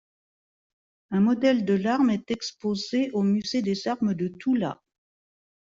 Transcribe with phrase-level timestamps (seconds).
[1.11, 4.81] Un modèle de l'arme est exposé au Musée des armes de Toula.